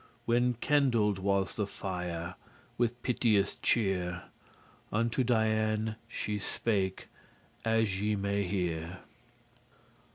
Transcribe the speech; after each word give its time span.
When 0.25 0.55
kindled 0.61 1.19
was 1.19 1.53
the 1.53 1.67
fire, 1.67 2.33
with 2.75 3.03
piteous 3.03 3.57
cheer 3.61 4.23
Unto 4.91 5.23
Dian 5.23 5.95
she 6.07 6.39
spake 6.39 7.07
as 7.63 8.01
ye 8.01 8.15
may 8.15 8.41
hear. 8.41 9.01